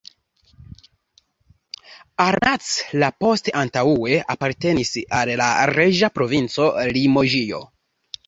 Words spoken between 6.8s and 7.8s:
Limoĝio.